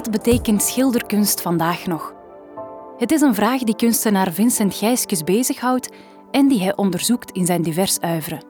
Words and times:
Wat 0.00 0.10
betekent 0.10 0.62
schilderkunst 0.62 1.40
vandaag 1.40 1.86
nog? 1.86 2.14
Het 2.98 3.10
is 3.12 3.20
een 3.20 3.34
vraag 3.34 3.62
die 3.62 3.76
kunstenaar 3.76 4.32
Vincent 4.32 4.74
Gijskes 4.74 5.24
bezighoudt 5.24 5.88
en 6.30 6.48
die 6.48 6.60
hij 6.60 6.76
onderzoekt 6.76 7.30
in 7.30 7.46
zijn 7.46 7.62
divers 7.62 8.00
uiveren. 8.00 8.44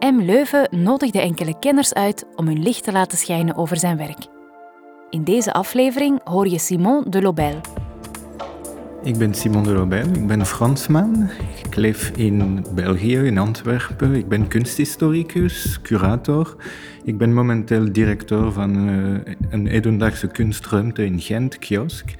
M. 0.00 0.20
Leuven 0.20 0.68
nodigde 0.70 1.20
enkele 1.20 1.58
kenners 1.58 1.94
uit 1.94 2.26
om 2.36 2.46
hun 2.46 2.62
licht 2.62 2.84
te 2.84 2.92
laten 2.92 3.18
schijnen 3.18 3.56
over 3.56 3.76
zijn 3.76 3.96
werk. 3.96 4.26
In 5.10 5.24
deze 5.24 5.52
aflevering 5.52 6.20
hoor 6.24 6.48
je 6.48 6.58
Simon 6.58 7.04
de 7.08 7.22
Lobel. 7.22 7.60
Ik 9.02 9.18
ben 9.18 9.34
Simon 9.34 9.62
de 9.62 9.72
Lobel, 9.72 10.06
ik 10.06 10.26
ben 10.26 10.46
Fransman. 10.46 11.30
Ik 11.64 11.76
leef 11.76 12.10
in 12.16 12.66
België, 12.74 13.16
in 13.16 13.38
Antwerpen. 13.38 14.14
Ik 14.14 14.28
ben 14.28 14.48
kunsthistoricus, 14.48 15.80
curator. 15.82 16.56
Ik 17.04 17.18
ben 17.18 17.34
momenteel 17.34 17.92
directeur 17.92 18.52
van 18.52 18.88
uh, 18.88 19.20
een 19.50 19.66
hedendaagse 19.66 20.26
kunstruimte 20.26 21.04
in 21.04 21.20
Gent, 21.20 21.58
Kiosk. 21.58 22.14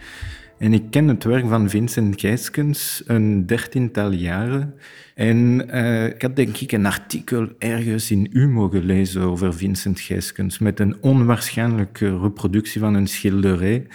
En 0.59 0.73
ik 0.73 0.83
ken 0.91 1.09
het 1.09 1.25
werk 1.25 1.49
van 1.49 1.71
Vincent 1.71 2.21
Gijskens 2.21 3.03
een 3.07 3.47
dertiental 3.47 4.11
jaren. 4.11 4.75
En 5.15 5.67
uh, 5.75 6.07
ik 6.07 6.23
had 6.23 6.37
denk 6.37 6.57
ik 6.57 6.73
een 6.73 6.87
artikel 6.87 7.49
ergens 7.59 8.11
in 8.11 8.29
Humo 8.33 8.69
gelezen 8.69 9.23
over 9.23 9.55
Vincent 9.55 10.01
Gijskens 10.01 10.59
met 10.59 10.81
een 10.81 10.97
onwaarschijnlijke 11.01 12.19
reproductie 12.19 12.81
van 12.81 12.95
een 12.95 13.07
schilderij. 13.07 13.87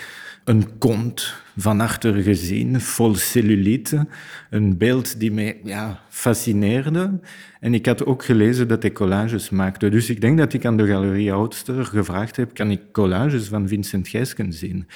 Een 0.47 0.77
kont 0.77 1.33
van 1.57 1.81
achter 1.81 2.13
gezien, 2.13 2.81
vol 2.81 3.15
cellulite. 3.15 4.07
Een 4.49 4.77
beeld 4.77 5.19
die 5.19 5.31
mij 5.31 5.59
ja, 5.63 5.99
fascineerde. 6.09 7.19
En 7.59 7.73
ik 7.73 7.85
had 7.85 8.05
ook 8.05 8.25
gelezen 8.25 8.67
dat 8.67 8.81
hij 8.81 8.91
collages 8.91 9.49
maakte. 9.49 9.89
Dus 9.89 10.09
ik 10.09 10.21
denk 10.21 10.37
dat 10.37 10.53
ik 10.53 10.65
aan 10.65 10.77
de 10.77 10.87
Galerie 10.87 11.33
Oudster 11.33 11.85
gevraagd 11.85 12.35
heb, 12.35 12.53
kan 12.53 12.71
ik 12.71 12.81
collages 12.91 13.47
van 13.47 13.67
Vincent 13.67 14.07
Gijskens 14.07 14.59
zien? 14.59 14.87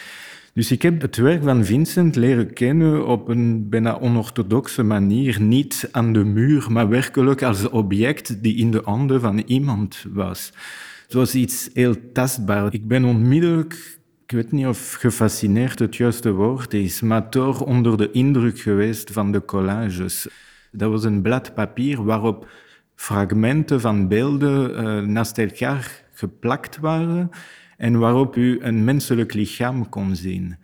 Dus 0.54 0.72
ik 0.72 0.82
heb 0.82 1.02
het 1.02 1.16
werk 1.16 1.44
van 1.44 1.66
Vincent 1.66 2.16
leren 2.16 2.54
kennen 2.54 3.08
op 3.08 3.28
een 3.28 3.70
bijna 3.70 4.00
onorthodoxe 4.00 4.84
manier. 4.84 5.42
Niet 5.42 5.90
aan 5.92 6.14
de 6.14 6.24
muur, 6.24 6.72
maar 6.72 6.90
werkelijk 6.90 7.44
als 7.44 7.70
object 7.70 8.44
die 8.44 8.56
in 8.56 8.72
de 8.72 8.82
handen 8.86 9.22
van 9.22 9.38
iemand 9.38 10.06
was. 10.14 10.52
Het 11.04 11.14
was 11.14 11.36
iets 11.36 11.70
heel 11.74 11.96
tastbaar. 12.14 12.74
Ik 12.74 12.88
ben 12.88 13.06
onmiddellijk, 13.06 14.00
ik 14.32 14.38
weet 14.38 14.52
niet 14.52 14.66
of 14.66 14.94
gefascineerd 14.94 15.80
het 15.80 15.96
juiste 15.96 16.32
woord 16.32 16.74
is, 16.74 17.02
maar 17.02 17.30
toch 17.30 17.62
onder 17.62 17.98
de 17.98 18.12
indruk 18.12 18.60
geweest 18.60 19.12
van 19.12 19.32
de 19.32 19.46
collages. 19.46 20.28
Dat 20.72 20.92
was 20.92 21.04
een 21.04 21.22
blad 21.22 21.54
papier 21.54 22.04
waarop 22.04 22.50
fragmenten 22.96 23.82
van 23.82 24.08
beelden 24.08 24.72
uh, 24.72 25.08
naast 25.08 25.38
elkaar 25.38 26.04
geplakt 26.14 26.80
waren 26.80 27.30
en 27.78 28.00
waarop 28.00 28.36
u 28.36 28.60
een 28.62 28.84
menselijk 28.84 29.34
lichaam 29.34 29.90
kon 29.90 30.16
zien. 30.16 30.58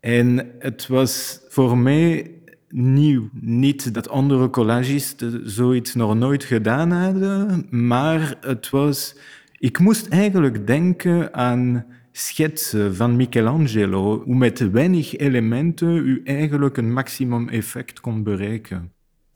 En 0.00 0.50
het 0.58 0.86
was 0.86 1.40
voor 1.48 1.78
mij 1.78 2.30
nieuw. 2.68 3.28
Niet 3.32 3.94
dat 3.94 4.08
andere 4.08 4.50
collagisten 4.50 5.50
zoiets 5.50 5.94
nog 5.94 6.14
nooit 6.14 6.44
gedaan 6.44 6.90
hadden, 6.90 7.66
maar 7.70 8.36
het 8.40 8.70
was... 8.70 9.16
Ik 9.58 9.78
moest 9.78 10.08
eigenlijk 10.08 10.66
denken 10.66 11.34
aan 11.34 11.84
schetsen 12.18 12.96
van 12.96 13.16
Michelangelo, 13.16 14.22
hoe 14.24 14.34
met 14.34 14.70
weinig 14.70 15.16
elementen 15.16 15.96
u 15.96 16.20
eigenlijk 16.24 16.76
een 16.76 16.92
maximum 16.92 17.48
effect 17.48 18.00
kon 18.00 18.22
bereiken. 18.22 18.92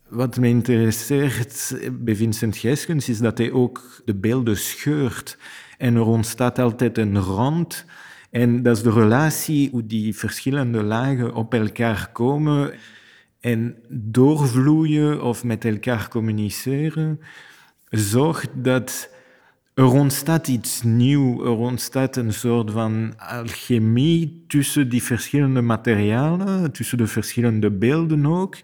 Wat 0.09 0.37
me 0.37 0.47
interesseert 0.47 1.77
bij 1.91 2.15
Vincent 2.15 2.57
Gijskens 2.57 3.09
is 3.09 3.17
dat 3.17 3.37
hij 3.37 3.51
ook 3.51 4.01
de 4.05 4.15
beelden 4.15 4.57
scheurt. 4.57 5.37
En 5.77 5.95
er 5.95 6.05
ontstaat 6.05 6.59
altijd 6.59 6.97
een 6.97 7.19
rand. 7.19 7.85
En 8.31 8.63
dat 8.63 8.77
is 8.77 8.83
de 8.83 8.91
relatie 8.91 9.69
hoe 9.71 9.85
die 9.85 10.15
verschillende 10.15 10.83
lagen 10.83 11.33
op 11.33 11.53
elkaar 11.53 12.09
komen 12.13 12.73
en 13.39 13.75
doorvloeien 13.89 15.23
of 15.23 15.43
met 15.43 15.65
elkaar 15.65 16.07
communiceren, 16.07 17.19
zorgt 17.89 18.49
dat 18.53 19.12
er 19.73 19.91
ontstaat 19.91 20.47
iets 20.47 20.81
nieuws. 20.81 21.39
Er 21.39 21.57
ontstaat 21.57 22.15
een 22.15 22.33
soort 22.33 22.71
van 22.71 23.13
alchemie 23.17 24.43
tussen 24.47 24.89
die 24.89 25.03
verschillende 25.03 25.61
materialen, 25.61 26.71
tussen 26.71 26.97
de 26.97 27.07
verschillende 27.07 27.71
beelden 27.71 28.25
ook. 28.25 28.57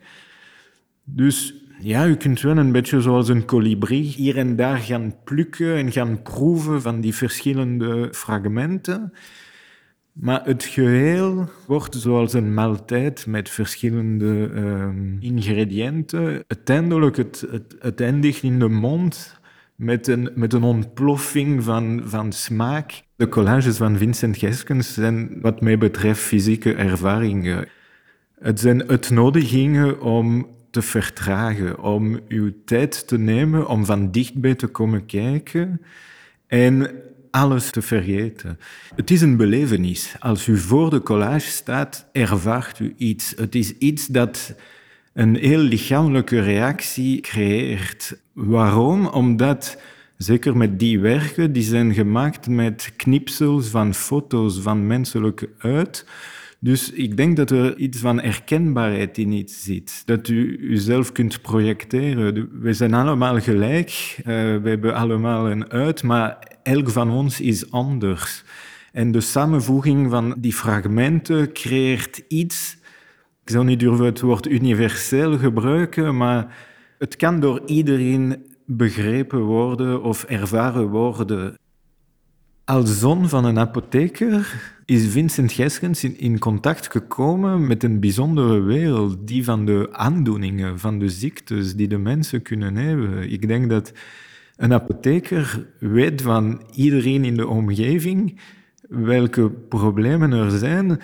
Dus 1.03 1.53
ja, 1.79 2.07
u 2.07 2.15
kunt 2.15 2.41
wel 2.41 2.57
een 2.57 2.71
beetje 2.71 3.01
zoals 3.01 3.29
een 3.29 3.45
kolibrie 3.45 4.03
hier 4.03 4.37
en 4.37 4.55
daar 4.55 4.77
gaan 4.77 5.15
plukken 5.23 5.75
en 5.75 5.91
gaan 5.91 6.21
proeven 6.21 6.81
van 6.81 7.01
die 7.01 7.15
verschillende 7.15 8.07
fragmenten. 8.11 9.13
Maar 10.13 10.45
het 10.45 10.63
geheel 10.63 11.49
wordt 11.67 11.95
zoals 11.95 12.33
een 12.33 12.53
maaltijd 12.53 13.25
met 13.25 13.49
verschillende 13.49 14.25
um, 14.25 15.17
ingrediënten. 15.19 16.43
Uiteindelijk, 16.47 17.17
het, 17.17 17.45
het, 17.51 17.75
het 17.79 18.01
eindigt 18.01 18.43
in 18.43 18.59
de 18.59 18.69
mond 18.69 19.38
met 19.79 20.07
een, 20.07 20.29
met 20.35 20.53
een 20.53 20.63
ontploffing 20.63 21.63
van, 21.63 22.01
van 22.05 22.31
smaak. 22.31 23.03
De 23.15 23.29
collages 23.29 23.77
van 23.77 23.97
Vincent 23.97 24.37
Geskens 24.37 24.93
zijn 24.93 25.41
wat 25.41 25.61
mij 25.61 25.77
betreft 25.77 26.21
fysieke 26.21 26.73
ervaringen. 26.73 27.67
Het 28.39 28.59
zijn 28.59 28.89
uitnodigingen 28.89 30.01
om 30.01 30.47
te 30.71 30.81
vertragen, 30.81 31.79
om 31.79 32.19
uw 32.27 32.51
tijd 32.65 33.07
te 33.07 33.17
nemen 33.17 33.67
om 33.67 33.85
van 33.85 34.11
dichtbij 34.11 34.55
te 34.55 34.67
komen 34.67 35.05
kijken 35.05 35.81
en 36.47 36.91
alles 37.31 37.71
te 37.71 37.81
vergeten. 37.81 38.59
Het 38.95 39.11
is 39.11 39.21
een 39.21 39.37
belevenis. 39.37 40.15
Als 40.19 40.47
u 40.47 40.57
voor 40.57 40.89
de 40.89 41.01
collage 41.01 41.49
staat, 41.49 42.09
ervaart 42.11 42.79
u 42.79 42.93
iets. 42.97 43.33
Het 43.35 43.55
is 43.55 43.77
iets 43.77 44.07
dat 44.07 44.55
een 45.19 45.35
heel 45.35 45.59
lichamelijke 45.59 46.39
reactie 46.41 47.21
creëert. 47.21 48.21
Waarom? 48.33 49.07
Omdat, 49.07 49.81
zeker 50.17 50.57
met 50.57 50.79
die 50.79 50.99
werken, 50.99 51.53
die 51.53 51.63
zijn 51.63 51.93
gemaakt 51.93 52.47
met 52.47 52.93
knipsels 52.95 53.67
van 53.67 53.93
foto's 53.93 54.59
van 54.59 54.87
menselijke 54.87 55.49
uit, 55.57 56.05
dus 56.59 56.91
ik 56.91 57.17
denk 57.17 57.37
dat 57.37 57.51
er 57.51 57.77
iets 57.77 57.99
van 57.99 58.21
herkenbaarheid 58.21 59.17
in 59.17 59.31
iets 59.31 59.63
zit. 59.63 60.01
Dat 60.05 60.27
u 60.27 60.57
uzelf 60.59 61.11
kunt 61.11 61.41
projecteren. 61.41 62.49
We 62.61 62.73
zijn 62.73 62.93
allemaal 62.93 63.39
gelijk, 63.39 64.15
uh, 64.19 64.25
we 64.61 64.69
hebben 64.69 64.95
allemaal 64.95 65.51
een 65.51 65.69
uit, 65.69 66.03
maar 66.03 66.37
elk 66.63 66.89
van 66.89 67.11
ons 67.11 67.41
is 67.41 67.71
anders. 67.71 68.43
En 68.91 69.11
de 69.11 69.21
samenvoeging 69.21 70.09
van 70.09 70.35
die 70.37 70.53
fragmenten 70.53 71.53
creëert 71.53 72.21
iets. 72.27 72.78
Ik 73.49 73.55
zou 73.55 73.67
niet 73.67 73.79
durven 73.79 74.05
het 74.05 74.21
woord 74.21 74.47
universeel 74.47 75.37
gebruiken, 75.37 76.17
maar 76.17 76.55
het 76.97 77.15
kan 77.15 77.39
door 77.39 77.61
iedereen 77.65 78.45
begrepen 78.65 79.41
worden 79.41 80.03
of 80.03 80.23
ervaren 80.23 80.87
worden. 80.87 81.57
Als 82.65 82.99
zoon 82.99 83.29
van 83.29 83.45
een 83.45 83.59
apotheker 83.59 84.61
is 84.85 85.07
Vincent 85.07 85.51
Gijskens 85.51 86.03
in, 86.03 86.39
contact 86.39 86.91
gekomen 86.91 87.67
met 87.67 87.83
een 87.83 87.99
bijzondere 87.99 88.59
wereld, 88.59 89.27
die 89.27 89.43
van 89.43 89.65
de 89.65 89.89
aandoeningen, 89.91 90.79
van 90.79 90.99
de 90.99 91.09
ziektes 91.09 91.75
die 91.75 91.87
de 91.87 91.97
mensen 91.97 92.41
kunnen 92.41 92.75
hebben. 92.75 93.31
Ik 93.31 93.47
denk 93.47 93.69
dat 93.69 93.93
een 94.55 94.73
apotheker 94.73 95.65
weet 95.79 96.21
van 96.21 96.61
iedereen 96.71 97.25
in 97.25 97.37
de 97.37 97.47
omgeving 97.47 98.39
welke 98.89 99.49
problemen 99.49 100.31
er 100.31 100.51
zijn. 100.51 100.99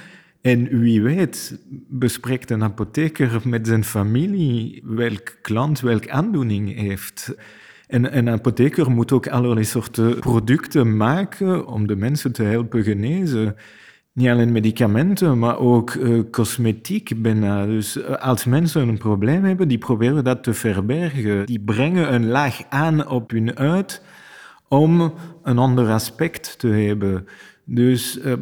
En 0.45 0.79
wie 0.79 1.01
weet 1.01 1.59
bespreekt 1.87 2.49
een 2.49 2.63
apotheker 2.63 3.41
met 3.43 3.67
zijn 3.67 3.83
familie 3.83 4.83
welk 4.85 5.37
klant 5.41 5.79
welke 5.79 6.11
aandoening 6.11 6.75
heeft. 6.75 7.35
En 7.87 8.17
een 8.17 8.29
apotheker 8.29 8.91
moet 8.91 9.11
ook 9.11 9.27
allerlei 9.27 9.65
soorten 9.65 10.19
producten 10.19 10.97
maken 10.97 11.67
om 11.67 11.87
de 11.87 11.95
mensen 11.95 12.31
te 12.31 12.43
helpen 12.43 12.83
genezen. 12.83 13.55
Niet 14.13 14.27
alleen 14.27 14.51
medicamenten, 14.51 15.39
maar 15.39 15.57
ook 15.59 15.93
uh, 15.93 16.23
cosmetiek 16.31 17.21
bijna. 17.21 17.65
Dus 17.65 17.97
uh, 17.97 18.09
als 18.09 18.45
mensen 18.45 18.87
een 18.87 18.97
probleem 18.97 19.43
hebben, 19.43 19.67
die 19.67 19.77
proberen 19.77 20.23
dat 20.23 20.43
te 20.43 20.53
verbergen. 20.53 21.45
Die 21.45 21.59
brengen 21.59 22.13
een 22.13 22.27
laag 22.27 22.61
aan 22.69 23.07
op 23.07 23.31
hun 23.31 23.57
uit 23.57 24.01
om 24.67 25.13
een 25.43 25.57
ander 25.57 25.89
aspect 25.89 26.59
te 26.59 26.67
hebben. 26.67 27.27
Dus 27.63 28.19
uh, 28.25 28.33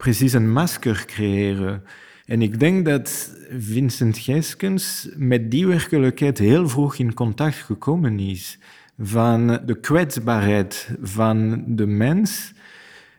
precies 0.00 0.32
een 0.32 0.52
masker 0.52 1.04
creëren. 1.06 1.82
En 2.26 2.42
ik 2.42 2.60
denk 2.60 2.84
dat 2.84 3.36
Vincent 3.58 4.18
Gijskens 4.18 5.08
met 5.16 5.50
die 5.50 5.66
werkelijkheid 5.66 6.38
heel 6.38 6.68
vroeg 6.68 6.96
in 6.96 7.14
contact 7.14 7.56
gekomen 7.56 8.18
is 8.18 8.58
van 8.98 9.60
de 9.66 9.80
kwetsbaarheid 9.80 10.96
van 11.02 11.64
de 11.66 11.86
mens, 11.86 12.52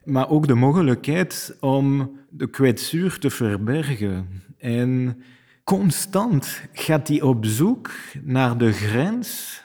maar 0.04 0.30
ook 0.30 0.48
de 0.48 0.54
mogelijkheid 0.54 1.58
om 1.60 2.12
de 2.30 2.50
kwetsuur 2.50 3.20
te 3.20 3.30
verbergen. 3.30 4.28
En 4.58 5.22
constant 5.64 6.62
gaat 6.74 7.08
hij 7.08 7.22
op 7.22 7.46
zoek 7.46 7.92
naar 8.24 8.58
de 8.58 8.72
grens 8.72 9.62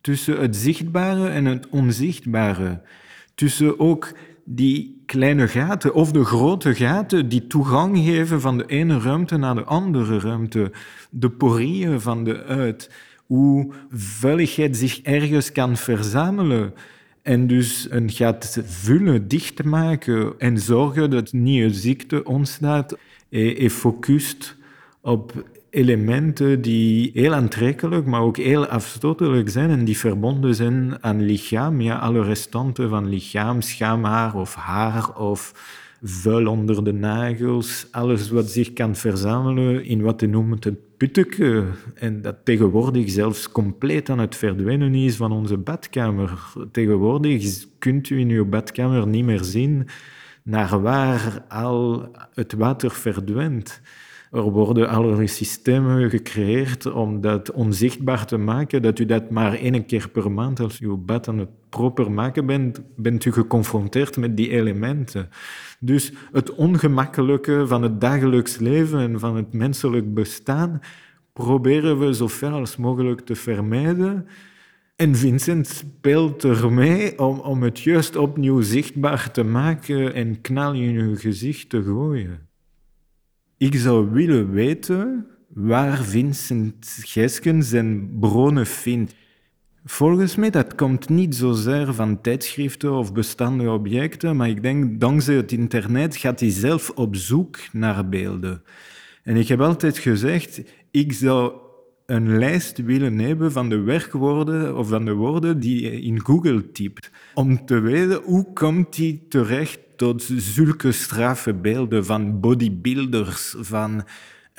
tussen 0.00 0.40
het 0.40 0.56
zichtbare 0.56 1.28
en 1.28 1.44
het 1.44 1.68
onzichtbare. 1.68 2.82
Tussen 3.34 3.80
ook 3.80 4.12
die 4.52 5.02
kleine 5.06 5.48
gaten 5.48 5.94
of 5.94 6.12
de 6.12 6.24
grote 6.24 6.74
gaten 6.74 7.28
die 7.28 7.46
toegang 7.46 7.98
geven 7.98 8.40
van 8.40 8.58
de 8.58 8.66
ene 8.66 9.00
ruimte 9.00 9.36
naar 9.36 9.54
de 9.54 9.64
andere 9.64 10.18
ruimte, 10.18 10.72
de 11.10 11.30
porieën 11.30 12.00
van 12.00 12.24
de 12.24 12.42
uit, 12.44 12.90
hoe 13.26 13.72
vuiligheid 13.90 14.76
zich 14.76 15.00
ergens 15.02 15.52
kan 15.52 15.76
verzamelen. 15.76 16.74
En 17.22 17.46
dus 17.46 17.86
een 17.90 18.10
gat 18.10 18.60
vullen, 18.64 19.28
dichtmaken 19.28 20.34
en 20.38 20.58
zorgen 20.58 21.10
dat 21.10 21.32
nieuwe 21.32 21.74
ziekte 21.74 22.24
ontstaat. 22.24 22.96
En 23.30 23.70
focust 23.70 24.56
op 25.00 25.44
elementen 25.70 26.62
die 26.62 27.10
heel 27.14 27.34
aantrekkelijk, 27.34 28.06
maar 28.06 28.20
ook 28.20 28.36
heel 28.36 28.66
afstotelijk 28.66 29.50
zijn 29.50 29.70
en 29.70 29.84
die 29.84 29.98
verbonden 29.98 30.54
zijn 30.54 31.02
aan 31.02 31.22
lichaam. 31.22 31.80
Ja, 31.80 31.98
alle 31.98 32.22
restanten 32.22 32.88
van 32.88 33.08
lichaam, 33.08 33.60
schaamhaar 33.60 34.34
of 34.34 34.54
haar 34.54 35.18
of 35.18 35.52
vuil 36.02 36.46
onder 36.46 36.84
de 36.84 36.92
nagels. 36.92 37.86
Alles 37.90 38.30
wat 38.30 38.48
zich 38.48 38.72
kan 38.72 38.96
verzamelen 38.96 39.84
in 39.84 40.02
wat 40.02 40.20
noemt 40.20 40.64
het 40.64 40.96
putteke. 40.96 41.64
En 41.94 42.22
dat 42.22 42.36
tegenwoordig 42.44 43.10
zelfs 43.10 43.52
compleet 43.52 44.10
aan 44.10 44.18
het 44.18 44.36
verdwijnen 44.36 44.94
is 44.94 45.16
van 45.16 45.32
onze 45.32 45.56
badkamer. 45.56 46.30
Tegenwoordig 46.72 47.66
kunt 47.78 48.10
u 48.10 48.18
in 48.18 48.30
uw 48.30 48.48
badkamer 48.48 49.06
niet 49.06 49.24
meer 49.24 49.44
zien 49.44 49.88
naar 50.42 50.80
waar 50.82 51.44
al 51.48 52.10
het 52.34 52.52
water 52.52 52.90
verdwijnt. 52.90 53.80
Er 54.30 54.42
worden 54.42 54.88
allerlei 54.88 55.26
systemen 55.26 56.10
gecreëerd 56.10 56.86
om 56.86 57.20
dat 57.20 57.52
onzichtbaar 57.52 58.26
te 58.26 58.36
maken, 58.36 58.82
dat 58.82 58.98
u 58.98 59.04
dat 59.04 59.30
maar 59.30 59.54
één 59.54 59.86
keer 59.86 60.08
per 60.08 60.30
maand, 60.30 60.60
als 60.60 60.80
u 60.80 60.88
bad 60.88 61.28
aan 61.28 61.38
het 61.38 61.48
proper 61.68 62.12
maken 62.12 62.46
bent, 62.46 62.80
bent 62.96 63.24
u 63.24 63.32
geconfronteerd 63.32 64.16
met 64.16 64.36
die 64.36 64.50
elementen. 64.50 65.28
Dus 65.80 66.12
het 66.32 66.54
ongemakkelijke 66.54 67.66
van 67.66 67.82
het 67.82 68.00
dagelijks 68.00 68.58
leven 68.58 68.98
en 68.98 69.18
van 69.18 69.36
het 69.36 69.52
menselijk 69.52 70.14
bestaan 70.14 70.80
proberen 71.32 71.98
we 71.98 72.14
zo 72.14 72.26
ver 72.26 72.50
als 72.50 72.76
mogelijk 72.76 73.20
te 73.20 73.34
vermijden. 73.34 74.26
En 74.96 75.16
Vincent 75.16 75.66
speelt 75.66 76.44
ermee 76.44 77.18
om, 77.18 77.38
om 77.38 77.62
het 77.62 77.80
juist 77.80 78.16
opnieuw 78.16 78.60
zichtbaar 78.60 79.30
te 79.30 79.42
maken 79.42 80.14
en 80.14 80.40
knal 80.40 80.72
in 80.72 80.94
uw 80.94 81.16
gezicht 81.16 81.68
te 81.68 81.82
gooien. 81.82 82.49
Ik 83.60 83.74
zou 83.74 84.10
willen 84.10 84.50
weten 84.50 85.26
waar 85.48 86.04
Vincent 86.04 86.98
Gijsken 87.00 87.62
zijn 87.62 88.18
bronnen 88.20 88.66
vindt. 88.66 89.14
Volgens 89.84 90.36
mij 90.36 90.50
dat 90.50 90.74
komt 90.74 91.08
niet 91.08 91.34
zozeer 91.34 91.94
van 91.94 92.20
tijdschriften 92.20 92.92
of 92.92 93.12
bestaande 93.12 93.70
objecten, 93.70 94.36
maar 94.36 94.48
ik 94.48 94.62
denk 94.62 95.00
dankzij 95.00 95.34
het 95.34 95.52
internet 95.52 96.16
gaat 96.16 96.40
hij 96.40 96.50
zelf 96.50 96.90
op 96.90 97.16
zoek 97.16 97.58
naar 97.72 98.08
beelden. 98.08 98.62
En 99.22 99.36
ik 99.36 99.48
heb 99.48 99.60
altijd 99.60 99.98
gezegd, 99.98 100.62
ik 100.90 101.12
zou 101.12 101.52
een 102.10 102.38
lijst 102.38 102.82
willen 102.82 103.18
hebben 103.18 103.52
van 103.52 103.68
de 103.68 103.80
werkwoorden 103.80 104.76
of 104.76 104.88
van 104.88 105.04
de 105.04 105.12
woorden 105.12 105.60
die 105.60 105.82
je 105.82 106.00
in 106.00 106.24
Google 106.24 106.72
typt, 106.72 107.10
om 107.34 107.64
te 107.64 107.80
weten 107.80 108.20
hoe 108.22 108.52
komt 108.52 108.96
hij 108.96 109.20
terecht 109.28 109.78
tot 109.96 110.22
zulke 110.36 110.92
straffe 110.92 111.54
beelden 111.54 112.04
van 112.04 112.40
bodybuilders, 112.40 113.54
van 113.58 114.04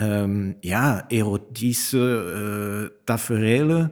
um, 0.01 0.55
ja, 0.59 1.05
erotische 1.07 2.33
uh, 2.35 2.97
tafereelen. 3.03 3.91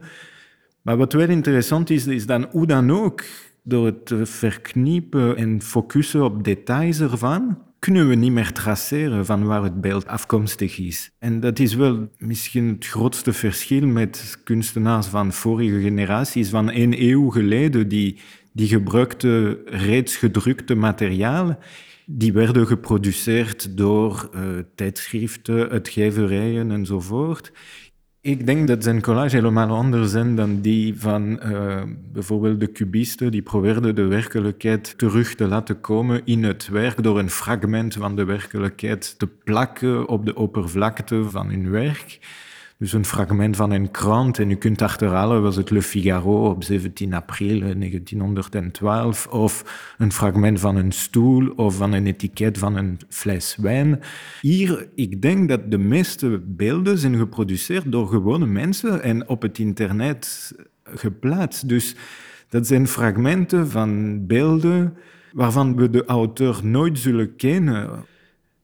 Maar 0.82 0.96
wat 0.96 1.12
wel 1.12 1.28
interessant 1.28 1.90
is, 1.90 2.06
is 2.06 2.26
dan 2.26 2.46
hoe 2.50 2.66
dan 2.66 2.90
ook, 2.90 3.24
door 3.62 3.86
het 3.86 4.12
verkniepen 4.22 5.36
en 5.36 5.62
focussen 5.62 6.24
op 6.24 6.44
details 6.44 7.00
ervan, 7.00 7.58
kunnen 7.80 8.08
we 8.08 8.14
niet 8.14 8.32
meer 8.32 8.52
traceren 8.52 9.26
van 9.26 9.44
waar 9.44 9.62
het 9.62 9.80
beeld 9.80 10.06
afkomstig 10.06 10.78
is. 10.78 11.10
En 11.18 11.40
dat 11.40 11.58
is 11.58 11.74
wel 11.74 12.08
misschien 12.18 12.68
het 12.68 12.86
grootste 12.86 13.32
verschil 13.32 13.86
met 13.86 14.40
kunstenaars 14.44 15.06
van 15.06 15.32
vorige 15.32 15.80
generaties, 15.80 16.48
van 16.48 16.70
één 16.70 17.02
eeuw 17.02 17.28
geleden, 17.28 17.88
die 17.88 18.18
die 18.52 18.68
gebruikten 18.68 19.58
reeds 19.64 20.16
gedrukte 20.16 20.74
materialen. 20.74 21.58
Die 22.06 22.32
werden 22.32 22.66
geproduceerd 22.66 23.76
door 23.76 24.30
uh, 24.34 24.42
tijdschriften, 24.74 25.68
uitgeverijen 25.68 26.70
enzovoort. 26.70 27.52
Ik 28.22 28.46
denk 28.46 28.68
dat 28.68 28.82
zijn 28.82 29.02
collage 29.02 29.36
helemaal 29.36 29.68
anders 29.68 30.10
zijn 30.10 30.36
dan 30.36 30.60
die 30.60 31.00
van 31.00 31.40
uh, 31.44 31.82
bijvoorbeeld 32.12 32.60
de 32.60 32.72
cubisten. 32.72 33.30
Die 33.30 33.42
probeerden 33.42 33.94
de 33.94 34.04
werkelijkheid 34.04 34.98
terug 34.98 35.34
te 35.34 35.46
laten 35.46 35.80
komen 35.80 36.22
in 36.24 36.44
het 36.44 36.68
werk 36.68 37.02
door 37.02 37.18
een 37.18 37.30
fragment 37.30 37.94
van 37.94 38.16
de 38.16 38.24
werkelijkheid 38.24 39.18
te 39.18 39.26
plakken 39.26 40.08
op 40.08 40.26
de 40.26 40.34
oppervlakte 40.34 41.24
van 41.24 41.48
hun 41.48 41.70
werk. 41.70 42.18
Dus 42.80 42.92
een 42.92 43.04
fragment 43.04 43.56
van 43.56 43.70
een 43.70 43.90
krant 43.90 44.38
en 44.38 44.50
u 44.50 44.54
kunt 44.54 44.82
achterhalen, 44.82 45.42
was 45.42 45.56
het 45.56 45.70
Le 45.70 45.82
Figaro 45.82 46.48
op 46.48 46.64
17 46.64 47.14
april 47.14 47.58
1912, 47.58 49.26
of 49.26 49.64
een 49.98 50.12
fragment 50.12 50.60
van 50.60 50.76
een 50.76 50.92
stoel 50.92 51.48
of 51.56 51.76
van 51.76 51.92
een 51.92 52.06
etiket 52.06 52.58
van 52.58 52.76
een 52.76 52.98
fles 53.08 53.56
wijn. 53.56 54.00
Hier, 54.40 54.88
ik 54.94 55.22
denk 55.22 55.48
dat 55.48 55.70
de 55.70 55.78
meeste 55.78 56.42
beelden 56.46 56.98
zijn 56.98 57.16
geproduceerd 57.16 57.92
door 57.92 58.08
gewone 58.08 58.46
mensen 58.46 59.02
en 59.02 59.28
op 59.28 59.42
het 59.42 59.58
internet 59.58 60.52
geplaatst. 60.84 61.68
Dus 61.68 61.96
dat 62.48 62.66
zijn 62.66 62.86
fragmenten 62.86 63.68
van 63.68 64.26
beelden 64.26 64.96
waarvan 65.32 65.76
we 65.76 65.90
de 65.90 66.04
auteur 66.04 66.60
nooit 66.62 66.98
zullen 66.98 67.36
kennen. 67.36 68.04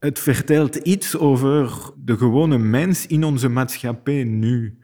Het 0.07 0.19
vertelt 0.19 0.77
iets 0.77 1.17
over 1.17 1.93
de 2.05 2.17
gewone 2.17 2.59
mens 2.59 3.07
in 3.07 3.25
onze 3.25 3.49
maatschappij 3.49 4.25
nu. 4.25 4.79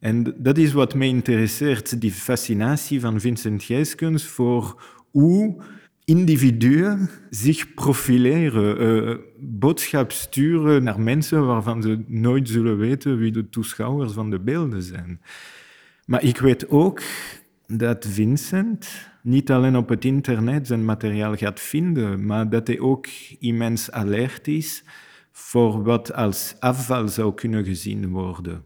En 0.00 0.34
dat 0.38 0.58
is 0.58 0.72
wat 0.72 0.94
mij 0.94 1.08
interesseert, 1.08 2.00
die 2.00 2.12
fascinatie 2.12 3.00
van 3.00 3.20
Vincent 3.20 3.62
Gijskens 3.62 4.24
voor 4.24 4.82
hoe 5.10 5.62
individuen 6.04 7.10
zich 7.30 7.74
profileren, 7.74 8.82
uh, 8.82 9.16
boodschap 9.38 10.12
sturen 10.12 10.82
naar 10.82 11.00
mensen 11.00 11.46
waarvan 11.46 11.82
ze 11.82 12.04
nooit 12.06 12.48
zullen 12.48 12.78
weten 12.78 13.18
wie 13.18 13.32
de 13.32 13.48
toeschouwers 13.48 14.12
van 14.12 14.30
de 14.30 14.38
beelden 14.38 14.82
zijn. 14.82 15.20
Maar 16.04 16.24
ik 16.24 16.38
weet 16.38 16.68
ook 16.68 17.02
dat 17.66 18.06
Vincent 18.08 19.08
niet 19.22 19.50
alleen 19.50 19.76
op 19.76 19.88
het 19.88 20.04
internet 20.04 20.66
zijn 20.66 20.84
materiaal 20.84 21.36
gaat 21.36 21.60
vinden, 21.60 22.26
maar 22.26 22.50
dat 22.50 22.66
hij 22.66 22.80
ook 22.80 23.06
immens 23.38 23.90
alert 23.90 24.48
is 24.48 24.84
voor 25.32 25.82
wat 25.82 26.12
als 26.12 26.56
afval 26.58 27.08
zou 27.08 27.34
kunnen 27.34 27.64
gezien 27.64 28.08
worden. 28.08 28.64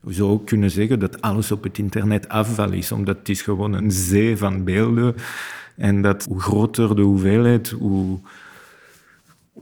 We 0.00 0.12
zouden 0.12 0.38
ook 0.38 0.46
kunnen 0.46 0.70
zeggen 0.70 0.98
dat 0.98 1.20
alles 1.20 1.52
op 1.52 1.62
het 1.62 1.78
internet 1.78 2.28
afval 2.28 2.72
is, 2.72 2.92
omdat 2.92 3.18
het 3.18 3.28
is 3.28 3.42
gewoon 3.42 3.72
een 3.72 3.90
zee 3.90 4.36
van 4.36 4.64
beelden 4.64 5.14
en 5.76 6.02
dat 6.02 6.24
hoe 6.24 6.40
groter 6.40 6.96
de 6.96 7.02
hoeveelheid, 7.02 7.70
hoe 7.70 8.18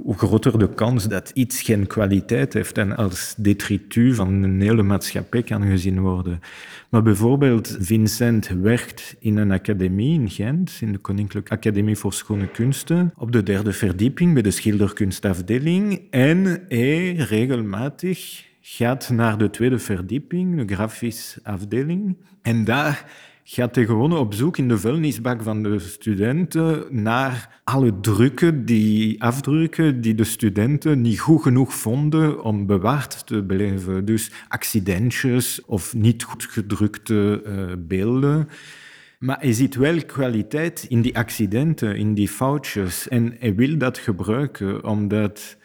hoe 0.02 0.16
groter 0.16 0.58
de 0.58 0.74
kans 0.74 1.08
dat 1.08 1.30
iets 1.34 1.62
geen 1.62 1.86
kwaliteit 1.86 2.52
heeft 2.52 2.78
en 2.78 2.96
als 2.96 3.34
detritus 3.36 4.16
van 4.16 4.42
een 4.42 4.60
hele 4.60 4.82
maatschappij 4.82 5.42
kan 5.42 5.62
gezien 5.62 6.00
worden. 6.00 6.40
Maar 6.88 7.02
bijvoorbeeld 7.02 7.76
Vincent 7.80 8.48
werkt 8.48 9.16
in 9.18 9.36
een 9.36 9.52
academie 9.52 10.20
in 10.20 10.30
Gent, 10.30 10.78
in 10.80 10.92
de 10.92 10.98
Koninklijke 10.98 11.50
Academie 11.50 11.96
voor 11.96 12.12
Schone 12.12 12.46
Kunsten, 12.46 13.12
op 13.16 13.32
de 13.32 13.42
derde 13.42 13.72
verdieping 13.72 14.32
bij 14.32 14.42
de 14.42 14.50
schilderkunstafdeling. 14.50 16.00
En 16.10 16.64
hij 16.68 17.12
regelmatig 17.12 18.46
gaat 18.60 19.10
naar 19.10 19.38
de 19.38 19.50
tweede 19.50 19.78
verdieping, 19.78 20.66
de 20.66 20.74
grafische 20.74 21.40
afdeling. 21.42 22.16
En 22.42 22.64
daar 22.64 23.04
gaat 23.50 23.74
hij 23.74 23.84
gewoon 23.84 24.12
op 24.12 24.34
zoek 24.34 24.58
in 24.58 24.68
de 24.68 24.78
vuilnisbak 24.78 25.42
van 25.42 25.62
de 25.62 25.78
studenten 25.78 26.84
naar 26.90 27.60
alle 27.64 28.00
drukken, 28.00 28.64
die 28.64 29.22
afdrukken 29.22 30.00
die 30.00 30.14
de 30.14 30.24
studenten 30.24 31.00
niet 31.00 31.20
goed 31.20 31.42
genoeg 31.42 31.74
vonden 31.74 32.44
om 32.44 32.66
bewaard 32.66 33.26
te 33.26 33.44
blijven. 33.44 34.04
Dus 34.04 34.30
accidentjes 34.48 35.64
of 35.64 35.94
niet 35.94 36.22
goed 36.22 36.44
gedrukte 36.44 37.42
uh, 37.46 37.72
beelden. 37.78 38.48
Maar 39.18 39.38
hij 39.40 39.52
ziet 39.52 39.74
wel 39.74 40.04
kwaliteit 40.04 40.86
in 40.88 41.02
die 41.02 41.16
accidenten, 41.16 41.96
in 41.96 42.14
die 42.14 42.28
foutjes. 42.28 43.08
En 43.08 43.34
hij 43.38 43.54
wil 43.54 43.78
dat 43.78 43.98
gebruiken, 43.98 44.84
omdat 44.84 45.56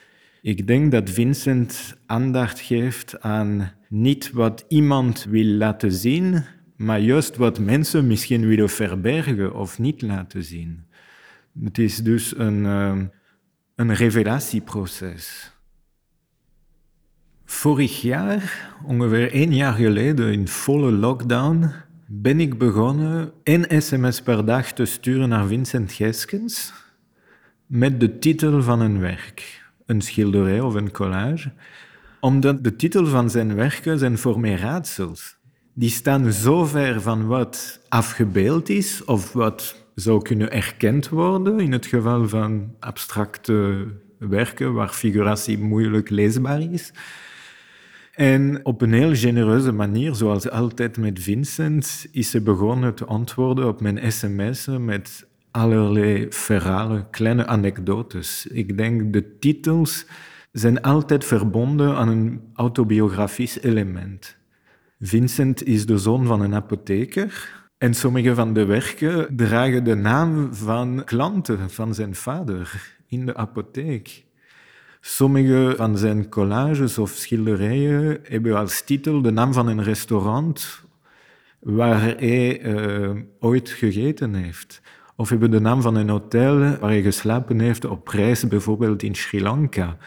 ik 0.42 0.68
denk 0.68 0.92
dat 0.92 1.10
Vincent 1.10 1.98
aandacht 2.06 2.60
geeft 2.60 3.22
aan 3.22 3.72
niet 3.90 4.32
wat 4.32 4.66
iemand 4.68 5.26
wil 5.30 5.46
laten 5.46 5.92
zien, 5.92 6.44
maar 6.76 7.00
juist 7.00 7.38
wat 7.38 7.60
mensen 7.60 8.08
misschien 8.08 8.48
willen 8.48 8.70
verbergen 8.70 9.56
of 9.56 9.80
niet 9.80 10.02
laten 10.02 10.44
zien. 10.44 10.86
Het 11.64 11.78
is 11.78 11.98
dus 11.98 12.38
een, 12.38 12.64
uh, 12.64 13.02
een 13.76 13.94
revelatieproces. 13.94 15.52
Vorig 17.46 18.02
jaar, 18.02 18.70
ongeveer 18.86 19.32
één 19.32 19.54
jaar 19.54 19.74
geleden, 19.74 20.32
in 20.32 20.48
volle 20.48 20.92
lockdown, 20.92 21.72
ben 22.08 22.40
ik 22.40 22.58
begonnen 22.58 23.32
één 23.44 23.82
sms 23.82 24.22
per 24.22 24.46
dag 24.46 24.72
te 24.72 24.86
sturen 24.86 25.30
naar 25.30 25.48
Vincent 25.48 25.92
Gijskens. 25.92 26.74
met 27.66 28.00
de 28.00 28.20
titel 28.20 28.62
van 28.62 28.82
een 28.82 29.00
werk, 29.00 29.66
een 29.86 30.02
schilderij 30.02 30.60
of 30.60 30.74
een 30.74 30.92
collage, 30.92 31.52
omdat 32.20 32.64
de 32.64 32.76
titels 32.76 33.10
van 33.10 33.30
zijn 33.30 33.56
werken 33.56 34.00
zijn 34.00 34.18
voor 34.18 34.40
mij 34.40 34.56
raadsels. 34.56 35.38
Die 35.76 35.90
staan 35.90 36.32
zo 36.32 36.66
ver 36.66 37.02
van 37.02 37.28
wat 37.28 37.80
afgebeeld 37.90 38.70
is 38.70 39.04
of 39.06 39.34
wat 39.34 39.86
zou 39.96 40.22
kunnen 40.22 40.52
erkend 40.52 41.10
worden 41.10 41.60
in 41.60 41.72
het 41.72 41.86
geval 41.86 42.28
van 42.28 42.76
abstracte 42.80 43.88
werken 44.18 44.74
waar 44.74 44.90
figuratie 44.90 45.58
moeilijk 45.58 46.10
leesbaar 46.10 46.62
is. 46.62 46.94
En 48.14 48.66
op 48.66 48.82
een 48.82 48.94
heel 48.94 49.16
genereuze 49.16 49.72
manier, 49.72 50.16
zoals 50.16 50.50
altijd 50.50 50.98
met 50.98 51.20
Vincent, 51.20 52.08
is 52.12 52.30
ze 52.30 52.42
begonnen 52.42 52.94
te 52.94 53.06
antwoorden 53.06 53.68
op 53.68 53.82
mijn 53.82 54.12
sms'en 54.12 54.86
met 54.86 55.28
allerlei 55.52 56.26
verhalen, 56.30 57.10
kleine 57.10 57.46
anekdotes. 57.46 58.46
Ik 58.46 58.78
denk 58.78 59.14
de 59.14 59.40
titels 59.40 60.06
zijn 60.52 60.82
altijd 60.82 61.26
verbonden 61.26 61.96
aan 61.96 62.10
een 62.10 62.42
autobiografisch 62.54 63.62
element. 63.62 64.42
Vincent 65.06 65.64
is 65.64 65.86
de 65.86 65.98
zoon 65.98 66.26
van 66.26 66.42
een 66.42 66.54
apotheker 66.54 67.64
en 67.78 67.94
sommige 67.94 68.36
van 68.36 68.54
de 68.54 68.66
werken 68.66 69.36
dragen 69.36 69.84
de 69.84 69.96
naam 69.96 70.54
van 70.54 71.02
klanten 71.06 71.70
van 71.70 71.94
zijn 71.94 72.16
vader 72.16 72.96
in 73.08 73.26
de 73.26 73.36
apotheek. 73.36 74.26
Sommige 75.02 75.74
van 75.78 75.98
zijn 75.98 76.30
collages 76.30 76.98
of 76.98 77.10
schilderijen 77.10 78.20
hebben 78.24 78.58
als 78.58 78.82
titel 78.82 79.22
de 79.22 79.32
naam 79.32 79.54
van 79.54 79.68
een 79.68 79.84
restaurant 79.84 80.84
waar 81.60 82.02
hij 82.02 82.62
uh, 82.62 83.10
ooit 83.40 83.70
gegeten 83.70 84.34
heeft. 84.34 84.82
Of 85.16 85.30
hebben 85.30 85.52
de 85.52 85.60
naam 85.60 85.82
van 85.82 85.96
een 85.96 86.10
hotel 86.10 86.60
waar 86.60 86.90
hij 86.90 87.02
geslapen 87.02 87.60
heeft 87.60 87.86
op 87.86 88.08
reis, 88.08 88.48
bijvoorbeeld 88.48 89.04
in 89.04 89.16
Sri 89.16 89.42
Lanka. 89.42 89.98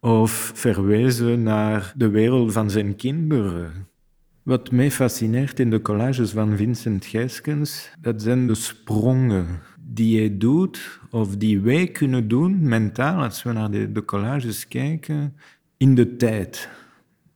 Of 0.00 0.52
verwezen 0.54 1.42
naar 1.42 1.92
de 1.96 2.08
wereld 2.08 2.52
van 2.52 2.70
zijn 2.70 2.96
kinderen. 2.96 3.90
Wat 4.42 4.70
mij 4.70 4.90
fascineert 4.90 5.60
in 5.60 5.70
de 5.70 5.82
collages 5.82 6.30
van 6.30 6.56
Vincent 6.56 7.04
Gijskens, 7.04 7.90
dat 8.00 8.22
zijn 8.22 8.46
de 8.46 8.54
sprongen 8.54 9.46
die 9.80 10.18
hij 10.18 10.38
doet, 10.38 11.00
of 11.10 11.36
die 11.36 11.60
wij 11.60 11.86
kunnen 11.86 12.28
doen 12.28 12.68
mentaal 12.68 13.22
als 13.22 13.42
we 13.42 13.52
naar 13.52 13.70
de, 13.70 14.04
collages 14.04 14.68
kijken, 14.68 15.36
in 15.76 15.94
de 15.94 16.16
tijd. 16.16 16.68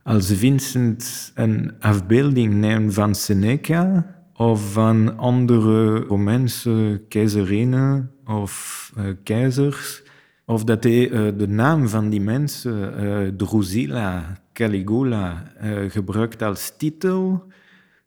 Als 0.03 0.33
Vincent 0.33 1.33
een 1.35 1.73
afbeelding 1.81 2.55
neemt 2.55 2.95
van 2.95 3.15
Seneca 3.15 4.15
of 4.35 4.73
van 4.73 5.19
andere 5.19 5.99
Romeinse 5.99 7.03
keizerinnen 7.09 8.11
of 8.25 8.93
uh, 8.99 9.05
keizers, 9.23 10.03
of 10.45 10.65
dat 10.65 10.85
hij 10.85 11.11
uh, 11.11 11.39
de 11.39 11.49
naam 11.49 11.89
van 11.89 12.11
die 12.11 12.21
mensen, 12.21 13.05
uh, 13.05 13.29
Drusilla, 13.29 14.41
Caligula, 14.57 15.53
gebruikt 15.89 16.43
als 16.43 16.73
titel, 16.79 17.45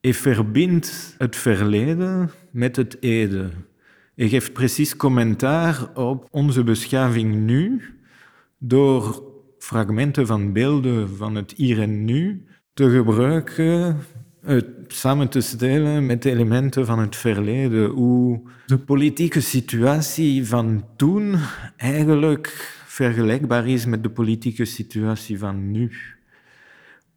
hij 0.02 0.14
verbindt 0.14 1.16
het 1.18 1.36
verleden 1.36 2.32
met 2.52 2.76
het 2.76 2.98
heden. 3.00 3.52
Hij 4.16 4.30
geeft 4.30 4.54
precies 4.54 4.96
commentaar 4.96 5.90
op 5.94 6.28
onze 6.32 6.64
beschaving 6.64 7.36
nu 7.36 7.82
door 8.58 9.24
fragmenten 9.60 10.28
van 10.28 10.54
beelden 10.54 11.16
van 11.16 11.36
het 11.36 11.54
hier 11.56 11.82
en 11.82 12.06
nu 12.06 12.46
te 12.74 12.90
gebruiken, 12.90 13.98
het 14.42 14.68
samen 14.88 15.30
te 15.30 15.42
stellen 15.42 16.06
met 16.06 16.26
elementen 16.26 16.86
van 16.86 17.00
het 17.00 17.16
verleden. 17.16 17.90
Hoe 17.90 18.42
de 18.66 18.78
politieke 18.78 19.42
situatie 19.42 20.46
van 20.46 20.86
toen 20.96 21.36
eigenlijk 21.78 22.48
vergelijkbaar 22.86 23.68
is 23.68 23.86
met 23.86 24.04
de 24.04 24.10
politieke 24.10 24.66
situatie 24.66 25.40
van 25.40 25.72
nu. 25.72 25.92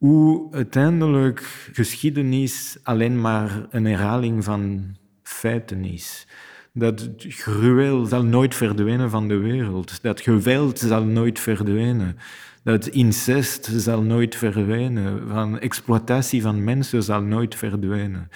Hoe 0.02 0.52
uiteindelijk 0.52 1.68
geschiedenis 1.72 2.78
alleen 2.82 3.20
maar 3.20 3.66
een 3.70 3.84
herhaling 3.84 4.44
van 4.44 4.94
feiten 5.22 5.84
is. 5.84 6.26
Dat 6.72 7.10
gruwel 7.18 8.04
zal 8.04 8.24
nooit 8.24 8.54
verdwijnen 8.54 9.10
van 9.10 9.28
de 9.28 9.36
wereld. 9.36 10.02
Dat 10.02 10.20
geweld 10.20 10.78
zal 10.78 11.04
nooit 11.04 11.40
verdwijnen. 11.40 12.16
Dat 12.64 12.86
incest 12.86 13.70
zal 13.76 14.02
nooit 14.02 14.36
verdwijnen. 14.36 15.28
Van 15.28 15.58
exploitatie 15.58 16.42
van 16.42 16.64
mensen 16.64 17.02
zal 17.02 17.22
nooit 17.22 17.54
verdwijnen. 17.54 18.28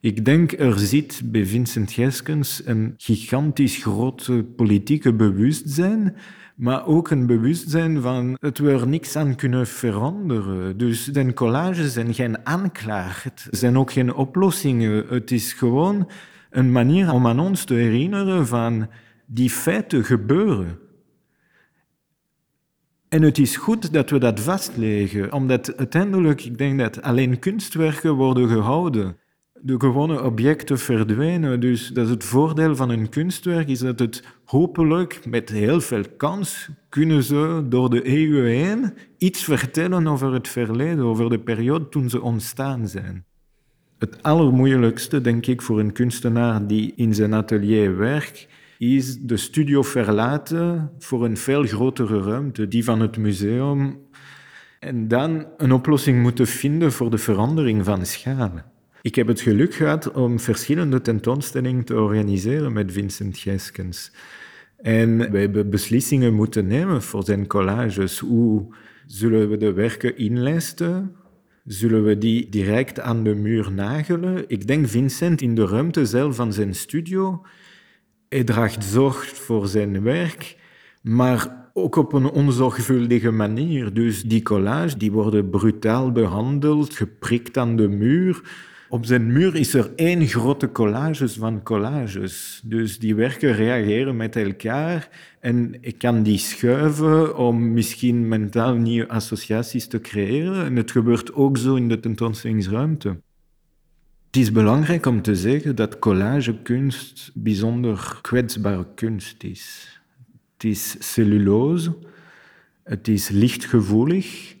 Ik 0.00 0.24
denk, 0.24 0.52
er 0.52 0.78
zit 0.78 1.20
bij 1.24 1.46
Vincent 1.46 1.92
Geskens 1.92 2.62
een 2.64 2.94
gigantisch 2.96 3.76
grote 3.82 4.46
politieke 4.56 5.14
bewustzijn, 5.14 6.16
maar 6.58 6.86
ook 6.86 7.10
een 7.10 7.26
bewustzijn 7.26 8.00
van 8.00 8.36
het 8.40 8.58
we 8.58 8.70
er 8.70 8.88
niks 8.88 9.16
aan 9.16 9.34
kunnen 9.34 9.66
veranderen. 9.66 10.78
Dus 10.78 11.08
zijn 11.08 11.34
collages 11.34 11.92
zijn 11.92 12.14
geen 12.14 12.46
aanklacht, 12.46 13.24
het 13.24 13.48
zijn 13.50 13.78
ook 13.78 13.92
geen 13.92 14.14
oplossingen. 14.14 15.06
Het 15.08 15.30
is 15.30 15.52
gewoon 15.52 16.10
een 16.50 16.72
manier 16.72 17.12
om 17.12 17.26
aan 17.26 17.40
ons 17.40 17.64
te 17.64 17.74
herinneren 17.74 18.46
van 18.46 18.88
die 19.26 19.50
feiten 19.50 20.04
gebeuren. 20.04 20.78
En 23.08 23.22
het 23.22 23.38
is 23.38 23.56
goed 23.56 23.92
dat 23.92 24.10
we 24.10 24.18
dat 24.18 24.40
vastleggen, 24.40 25.32
omdat 25.32 25.76
uiteindelijk, 25.76 26.44
ik 26.44 26.58
denk 26.58 26.78
dat 26.78 27.02
alleen 27.02 27.38
kunstwerken 27.38 28.12
worden 28.12 28.48
gehouden. 28.48 29.16
De 29.62 29.80
gewone 29.80 30.22
objecten 30.22 30.78
verdwijnen. 30.78 31.60
Dus 31.60 31.88
dat 31.88 32.04
is 32.04 32.10
het 32.10 32.24
voordeel 32.24 32.76
van 32.76 32.90
een 32.90 33.08
kunstwerk, 33.08 33.68
is 33.68 33.78
dat 33.78 33.98
het 33.98 34.22
hopelijk 34.44 35.26
met 35.26 35.48
heel 35.48 35.80
veel 35.80 36.04
kans 36.16 36.68
kunnen 36.88 37.22
ze 37.22 37.66
door 37.68 37.90
de 37.90 38.02
eeuwen 38.02 38.44
heen 38.44 38.94
iets 39.18 39.44
vertellen 39.44 40.06
over 40.06 40.32
het 40.32 40.48
verleden, 40.48 41.04
over 41.04 41.30
de 41.30 41.38
periode 41.38 41.88
toen 41.88 42.10
ze 42.10 42.22
ontstaan 42.22 42.88
zijn. 42.88 43.24
Het 43.98 44.22
allermoeilijkste, 44.22 45.20
denk 45.20 45.46
ik, 45.46 45.62
voor 45.62 45.80
een 45.80 45.92
kunstenaar 45.92 46.66
die 46.66 46.92
in 46.96 47.14
zijn 47.14 47.34
atelier 47.34 47.96
werkt, 47.96 48.48
is 48.78 49.20
de 49.20 49.36
studio 49.36 49.82
verlaten 49.82 50.90
voor 50.98 51.24
een 51.24 51.36
veel 51.36 51.64
grotere 51.64 52.22
ruimte, 52.22 52.68
die 52.68 52.84
van 52.84 53.00
het 53.00 53.16
museum, 53.16 53.98
en 54.80 55.08
dan 55.08 55.46
een 55.56 55.72
oplossing 55.72 56.22
moeten 56.22 56.46
vinden 56.46 56.92
voor 56.92 57.10
de 57.10 57.18
verandering 57.18 57.84
van 57.84 58.06
schade. 58.06 58.64
Ik 59.02 59.14
heb 59.14 59.26
het 59.26 59.40
geluk 59.40 59.74
gehad 59.74 60.12
om 60.12 60.40
verschillende 60.40 61.00
tentoonstellingen 61.00 61.84
te 61.84 61.94
organiseren 61.94 62.72
met 62.72 62.92
Vincent 62.92 63.38
Gijskens. 63.38 64.12
En 64.76 65.30
we 65.30 65.38
hebben 65.38 65.70
beslissingen 65.70 66.34
moeten 66.34 66.66
nemen 66.66 67.02
voor 67.02 67.24
zijn 67.24 67.46
collages. 67.46 68.18
Hoe 68.18 68.74
zullen 69.06 69.50
we 69.50 69.56
de 69.56 69.72
werken 69.72 70.16
inlijsten? 70.16 71.16
Zullen 71.64 72.04
we 72.04 72.18
die 72.18 72.48
direct 72.48 73.00
aan 73.00 73.22
de 73.24 73.34
muur 73.34 73.72
nagelen? 73.72 74.44
Ik 74.46 74.66
denk 74.66 74.88
Vincent 74.88 75.40
in 75.40 75.54
de 75.54 75.66
ruimte 75.66 76.06
zelf 76.06 76.36
van 76.36 76.52
zijn 76.52 76.74
studio. 76.74 77.42
Hij 78.28 78.44
draagt 78.44 78.84
zorg 78.84 79.26
voor 79.26 79.66
zijn 79.66 80.02
werk, 80.02 80.56
maar 81.02 81.70
ook 81.72 81.96
op 81.96 82.12
een 82.12 82.30
onzorgvuldige 82.30 83.30
manier. 83.30 83.94
Dus 83.94 84.22
die 84.22 84.42
collages 84.42 84.96
die 84.96 85.12
worden 85.12 85.50
brutaal 85.50 86.12
behandeld, 86.12 86.94
geprikt 86.94 87.56
aan 87.56 87.76
de 87.76 87.88
muur. 87.88 88.40
Op 88.90 89.06
zijn 89.06 89.32
muur 89.32 89.54
is 89.54 89.74
er 89.74 89.92
één 89.96 90.26
grote 90.26 90.72
collage 90.72 91.28
van 91.28 91.62
collages. 91.62 92.60
Dus 92.64 92.98
die 92.98 93.14
werken 93.14 93.52
reageren 93.52 94.16
met 94.16 94.36
elkaar 94.36 95.08
en 95.40 95.76
ik 95.80 95.98
kan 95.98 96.22
die 96.22 96.38
schuiven 96.38 97.36
om 97.36 97.72
misschien 97.72 98.28
mentaal 98.28 98.74
nieuwe 98.74 99.08
associaties 99.08 99.86
te 99.86 100.00
creëren. 100.00 100.64
En 100.64 100.76
het 100.76 100.90
gebeurt 100.90 101.32
ook 101.34 101.58
zo 101.58 101.74
in 101.74 101.88
de 101.88 102.00
tentoonstellingsruimte. 102.00 103.08
Het 104.26 104.36
is 104.36 104.52
belangrijk 104.52 105.06
om 105.06 105.22
te 105.22 105.36
zeggen 105.36 105.76
dat 105.76 105.98
collagekunst 105.98 107.30
bijzonder 107.34 108.18
kwetsbare 108.22 108.86
kunst 108.94 109.42
is. 109.42 109.92
Het 110.52 110.64
is 110.64 110.96
cellulose, 111.12 111.96
het 112.84 113.08
is 113.08 113.28
lichtgevoelig, 113.28 114.56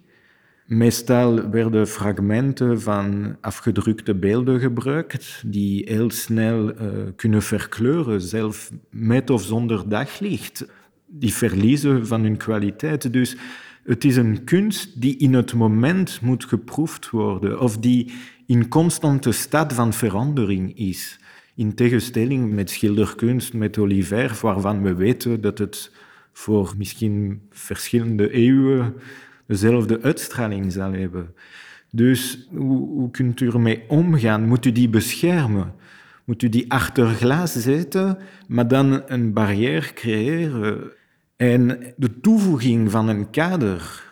Meestal 0.68 1.50
werden 1.50 1.86
fragmenten 1.86 2.80
van 2.80 3.36
afgedrukte 3.40 4.14
beelden 4.14 4.60
gebruikt, 4.60 5.42
die 5.46 5.84
heel 5.86 6.10
snel 6.10 6.70
uh, 6.70 6.86
kunnen 7.16 7.42
verkleuren, 7.42 8.20
zelf 8.20 8.70
met 8.90 9.30
of 9.30 9.42
zonder 9.42 9.88
daglicht. 9.88 10.66
Die 11.06 11.34
verliezen 11.34 12.06
van 12.06 12.22
hun 12.22 12.36
kwaliteit. 12.36 13.12
Dus 13.12 13.36
het 13.84 14.04
is 14.04 14.16
een 14.16 14.44
kunst 14.44 15.00
die 15.00 15.16
in 15.16 15.34
het 15.34 15.54
moment 15.54 16.20
moet 16.20 16.44
geproefd 16.44 17.10
worden, 17.10 17.60
of 17.60 17.78
die 17.78 18.12
in 18.46 18.68
constante 18.68 19.32
staat 19.32 19.72
van 19.72 19.92
verandering 19.92 20.78
is. 20.78 21.18
In 21.54 21.74
tegenstelling 21.74 22.52
met 22.52 22.70
schilderkunst, 22.70 23.52
met 23.52 23.78
Oliver, 23.78 24.38
waarvan 24.42 24.82
we 24.82 24.94
weten 24.94 25.40
dat 25.40 25.58
het 25.58 25.92
voor 26.32 26.74
misschien 26.76 27.40
verschillende 27.50 28.30
eeuwen 28.30 28.94
dezelfde 29.48 30.02
uitstraling 30.02 30.72
zal 30.72 30.92
hebben. 30.92 31.34
Dus 31.90 32.48
hoe, 32.50 32.88
hoe 32.88 33.10
kunt 33.10 33.40
u 33.40 33.48
ermee 33.48 33.84
omgaan? 33.88 34.48
Moet 34.48 34.66
u 34.66 34.72
die 34.72 34.88
beschermen? 34.88 35.74
moet 36.28 36.42
u 36.42 36.48
die 36.48 36.72
achter 36.72 37.06
glas 37.06 37.52
zetten, 37.52 38.18
maar 38.48 38.68
dan 38.68 39.02
een 39.06 39.32
barrière 39.32 39.92
creëren. 39.92 40.90
En 41.36 41.94
de 41.96 42.20
toevoeging 42.20 42.90
van 42.90 43.08
een 43.08 43.30
kader 43.30 44.02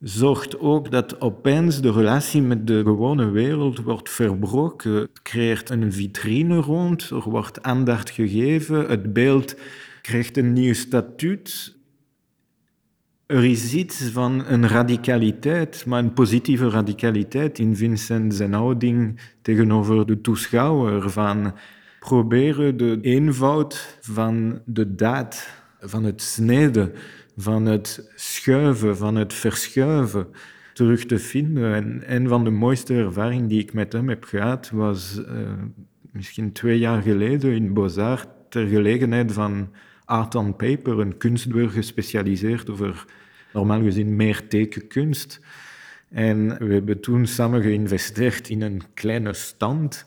zorgt 0.00 0.58
ook 0.58 0.90
dat 0.90 1.20
opeens 1.20 1.80
de 1.80 1.92
relatie 1.92 2.42
met 2.42 2.66
de 2.66 2.82
gewone 2.82 3.30
wereld 3.30 3.78
wordt 3.78 4.10
verbroken. 4.10 4.92
Het 4.92 5.22
creëert 5.22 5.70
een 5.70 5.92
vitrine 5.92 6.56
rond, 6.56 7.10
er 7.10 7.30
wordt 7.30 7.62
aandacht 7.62 8.10
gegeven, 8.10 8.86
het 8.86 9.12
beeld 9.12 9.56
krijgt 10.02 10.36
een 10.36 10.52
nieuw 10.52 10.74
statuut. 10.74 11.75
Er 13.26 13.44
is 13.44 13.74
iets 13.74 14.02
van 14.02 14.44
een 14.46 14.68
radicaliteit, 14.68 15.86
maar 15.86 15.98
een 15.98 16.12
positieve 16.12 16.68
radicaliteit 16.68 17.58
in 17.58 17.76
Vincent 17.76 18.34
zijn 18.34 18.52
houding 18.52 19.20
tegenover 19.42 20.06
de 20.06 20.20
toeschouwer. 20.20 21.10
Van 21.10 21.54
proberen 21.98 22.76
de 22.76 22.98
eenvoud 23.00 23.98
van 24.00 24.60
de 24.64 24.94
daad, 24.94 25.48
van 25.80 26.04
het 26.04 26.22
snijden, 26.22 26.92
van 27.36 27.66
het 27.66 28.10
schuiven, 28.14 28.96
van 28.96 29.16
het 29.16 29.34
verschuiven 29.34 30.26
terug 30.72 31.06
te 31.06 31.18
vinden. 31.18 31.74
En 31.74 32.14
een 32.14 32.28
van 32.28 32.44
de 32.44 32.50
mooiste 32.50 32.94
ervaringen 32.94 33.48
die 33.48 33.60
ik 33.60 33.72
met 33.72 33.92
hem 33.92 34.08
heb 34.08 34.24
gehad 34.24 34.70
was 34.70 35.18
uh, 35.18 35.26
misschien 36.12 36.52
twee 36.52 36.78
jaar 36.78 37.02
geleden 37.02 37.52
in 37.52 37.74
Beaux-Arts 37.74 38.26
ter 38.48 38.66
gelegenheid 38.66 39.32
van 39.32 39.68
Art 40.06 40.34
on 40.34 40.56
Paper, 40.56 40.98
een 40.98 41.16
kunstbeur 41.16 41.70
gespecialiseerd 41.70 42.70
over 42.70 43.04
normaal 43.52 43.82
gezien 43.82 44.16
meer 44.16 44.48
tekenkunst. 44.48 45.40
En 46.08 46.58
we 46.66 46.72
hebben 46.72 47.00
toen 47.00 47.26
samen 47.26 47.62
geïnvesteerd 47.62 48.48
in 48.48 48.62
een 48.62 48.82
kleine 48.94 49.32
stand 49.32 50.06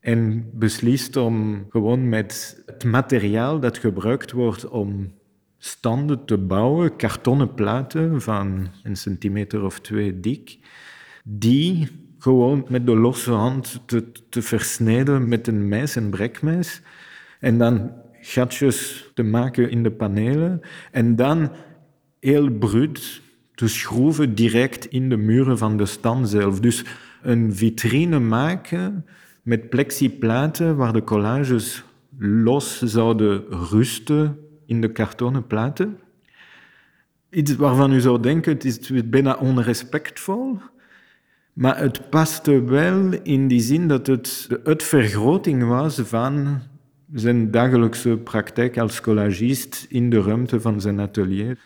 en 0.00 0.50
beslist 0.52 1.16
om 1.16 1.66
gewoon 1.70 2.08
met 2.08 2.62
het 2.66 2.84
materiaal 2.84 3.60
dat 3.60 3.78
gebruikt 3.78 4.32
wordt 4.32 4.68
om 4.68 5.12
standen 5.58 6.24
te 6.24 6.38
bouwen, 6.38 6.96
kartonnen 6.96 7.54
platen 7.54 8.22
van 8.22 8.68
een 8.82 8.96
centimeter 8.96 9.64
of 9.64 9.80
twee 9.80 10.20
dik, 10.20 10.58
die 11.24 11.88
gewoon 12.18 12.66
met 12.68 12.86
de 12.86 12.96
losse 12.96 13.30
hand 13.30 13.82
te, 13.86 14.12
te 14.28 14.42
versnijden 14.42 15.28
met 15.28 15.46
een 15.46 15.68
mes, 15.68 15.94
een 15.94 16.10
brekmes, 16.10 16.80
en 17.40 17.58
dan 17.58 17.92
gatjes 18.20 19.10
te 19.14 19.22
maken 19.22 19.70
in 19.70 19.82
de 19.82 19.90
panelen, 19.90 20.60
en 20.90 21.16
dan 21.16 21.52
heel 22.20 22.50
bruut 22.50 23.22
te 23.54 23.68
schroeven 23.68 24.34
direct 24.34 24.84
in 24.84 25.08
de 25.08 25.16
muren 25.16 25.58
van 25.58 25.76
de 25.76 25.86
stand 25.86 26.28
zelf. 26.28 26.60
Dus 26.60 26.84
een 27.22 27.54
vitrine 27.54 28.18
maken 28.18 29.06
met 29.42 29.68
plexiplaten 29.68 30.76
waar 30.76 30.92
de 30.92 31.04
collages 31.04 31.84
los 32.18 32.82
zouden 32.82 33.44
rusten 33.70 34.38
in 34.66 34.80
de 34.80 34.92
kartonnen 34.92 35.46
platen. 35.46 35.98
Iets 37.30 37.56
waarvan 37.56 37.92
u 37.92 38.00
zou 38.00 38.20
denken, 38.20 38.52
het 38.52 38.64
is 38.64 39.04
bijna 39.04 39.36
onrespectvol, 39.36 40.58
maar 41.52 41.78
het 41.78 42.10
paste 42.10 42.62
wel 42.64 43.12
in 43.22 43.48
die 43.48 43.60
zin 43.60 43.88
dat 43.88 44.06
het 44.06 44.44
de 44.48 44.60
uitvergroting 44.64 45.66
was 45.66 45.98
van 45.98 46.60
zijn 47.14 47.50
dagelijkse 47.50 48.16
praktijk 48.16 48.78
als 48.78 49.00
collagist 49.00 49.86
in 49.88 50.10
de 50.10 50.22
ruimte 50.22 50.60
van 50.60 50.80
zijn 50.80 51.00
atelier. 51.00 51.58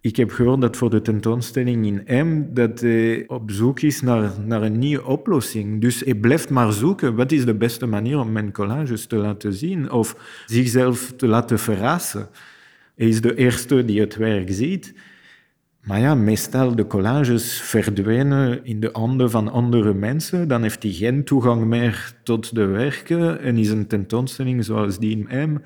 Ik 0.00 0.16
heb 0.16 0.30
gehoord 0.30 0.60
dat 0.60 0.76
voor 0.76 0.90
de 0.90 1.02
tentoonstelling 1.02 1.86
in 1.86 2.26
M 2.26 2.54
dat 2.54 2.80
hij 2.80 3.24
op 3.26 3.50
zoek 3.50 3.80
is 3.80 4.00
naar, 4.00 4.30
naar 4.44 4.62
een 4.62 4.78
nieuwe 4.78 5.04
oplossing. 5.04 5.80
Dus 5.80 6.00
hij 6.00 6.14
blijft 6.14 6.50
maar 6.50 6.72
zoeken. 6.72 7.14
Wat 7.14 7.32
is 7.32 7.44
de 7.44 7.54
beste 7.54 7.86
manier 7.86 8.18
om 8.18 8.32
mijn 8.32 8.52
collages 8.52 9.06
te 9.06 9.16
laten 9.16 9.52
zien 9.52 9.90
of 9.90 10.16
zichzelf 10.46 11.12
te 11.16 11.26
laten 11.26 11.58
verrassen? 11.58 12.28
Hij 12.96 13.08
is 13.08 13.20
de 13.20 13.34
eerste 13.34 13.84
die 13.84 14.00
het 14.00 14.16
werk 14.16 14.48
ziet. 14.52 14.94
Maar 15.88 16.00
ja, 16.00 16.14
meestal 16.14 16.74
de 16.74 16.86
collages 16.86 17.60
verdwijnen 17.60 18.64
in 18.64 18.80
de 18.80 18.90
handen 18.92 19.30
van 19.30 19.48
andere 19.48 19.94
mensen. 19.94 20.48
Dan 20.48 20.62
heeft 20.62 20.82
hij 20.82 20.92
geen 20.92 21.24
toegang 21.24 21.64
meer 21.64 22.12
tot 22.22 22.54
de 22.54 22.64
werken 22.64 23.40
en 23.40 23.56
is 23.56 23.68
een 23.68 23.86
tentoonstelling 23.86 24.64
zoals 24.64 24.98
die 24.98 25.26
in 25.26 25.50
M 25.50 25.58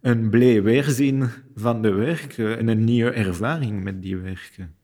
een 0.00 0.30
blij 0.30 0.62
weerzien 0.62 1.28
van 1.54 1.82
de 1.82 1.90
werken 1.90 2.58
en 2.58 2.68
een 2.68 2.84
nieuwe 2.84 3.10
ervaring 3.10 3.84
met 3.84 4.02
die 4.02 4.16
werken. 4.16 4.74